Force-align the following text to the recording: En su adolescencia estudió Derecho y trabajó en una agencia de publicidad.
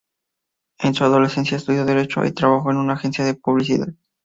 En 0.79 0.95
su 0.95 1.03
adolescencia 1.03 1.57
estudió 1.57 1.85
Derecho 1.85 2.25
y 2.25 2.31
trabajó 2.31 2.71
en 2.71 2.77
una 2.77 2.93
agencia 2.93 3.23
de 3.23 3.35
publicidad. 3.35 3.89